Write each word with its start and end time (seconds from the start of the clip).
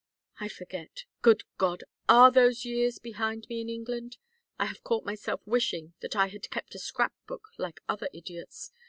I 0.39 0.47
forget 0.47 1.03
good 1.21 1.43
God! 1.59 1.83
Are 2.09 2.31
those 2.31 2.65
years 2.65 2.97
behind 2.97 3.47
me 3.49 3.61
in 3.61 3.69
England? 3.69 4.17
I 4.57 4.65
have 4.65 4.83
caught 4.83 5.05
myself 5.05 5.41
wishing 5.45 5.93
that 5.99 6.15
I 6.15 6.25
had 6.29 6.49
kept 6.49 6.73
a 6.73 6.79
scrap 6.79 7.13
book 7.27 7.49
like 7.59 7.81
other 7.87 8.09
idiots. 8.11 8.71